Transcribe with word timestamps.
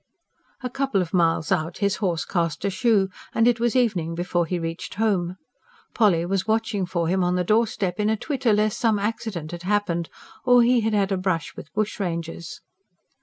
A 0.63 0.69
couple 0.71 0.99
of 0.99 1.13
miles 1.13 1.51
out 1.51 1.77
his 1.77 1.97
horse 1.97 2.25
cast 2.25 2.65
a 2.65 2.71
shoe, 2.71 3.09
and 3.35 3.47
it 3.47 3.59
was 3.59 3.75
evening 3.75 4.15
before 4.15 4.47
he 4.47 4.57
reached 4.57 4.95
home. 4.95 5.37
Polly 5.93 6.25
was 6.25 6.47
watching 6.47 6.87
for 6.87 7.07
him 7.07 7.23
on 7.23 7.35
the 7.35 7.43
doorstep, 7.43 7.99
in 7.99 8.09
a 8.09 8.17
twitter 8.17 8.51
lest 8.51 8.79
some 8.79 8.97
accident 8.97 9.51
had 9.51 9.61
happened 9.61 10.09
or 10.43 10.63
he 10.63 10.79
had 10.81 10.95
had 10.95 11.11
a 11.11 11.17
brush 11.17 11.55
with 11.55 11.71
bushrangers. 11.73 12.61